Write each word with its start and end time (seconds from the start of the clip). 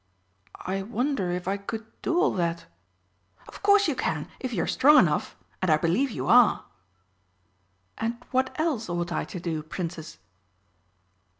"I 0.55 0.81
wonder 0.81 1.29
if 1.29 1.47
I 1.47 1.57
could 1.57 1.85
do 2.01 2.19
all 2.19 2.31
that." 2.33 2.65
"Of 3.47 3.61
course 3.61 3.87
you 3.87 3.95
can, 3.95 4.27
if 4.39 4.51
you 4.51 4.63
are 4.63 4.67
strong 4.67 4.97
enough 4.97 5.37
and 5.61 5.69
I 5.69 5.77
believe 5.77 6.09
you 6.09 6.25
are." 6.25 6.65
"And 7.99 8.15
what 8.31 8.51
else 8.59 8.89
ought 8.89 9.11
I 9.11 9.25
to 9.25 9.39
do, 9.39 9.61
Princess?" 9.61 10.17